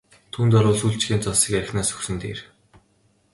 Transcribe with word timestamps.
Түүнд 0.33 0.53
орвол 0.57 0.77
сүүлчийнхээ 0.79 1.19
зоосыг 1.23 1.53
архинаас 1.59 1.93
өгсөн 1.95 2.15
нь 2.15 2.21
дээр! 2.23 2.39